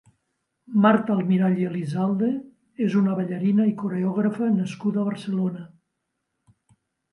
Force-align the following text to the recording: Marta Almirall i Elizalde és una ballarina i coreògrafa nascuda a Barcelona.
Marta 0.85 1.11
Almirall 1.15 1.59
i 1.65 1.67
Elizalde 1.71 2.31
és 2.87 2.97
una 3.03 3.19
ballarina 3.21 3.69
i 3.75 3.75
coreògrafa 3.83 4.51
nascuda 4.57 5.03
a 5.05 5.09
Barcelona. 5.13 5.65